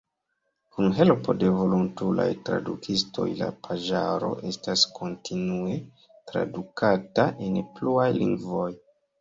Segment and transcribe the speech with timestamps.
[0.75, 5.77] Kun helpo de volontulaj tradukistoj la paĝaro estas kontinue
[6.33, 8.69] tradukata en pluaj lingvoj.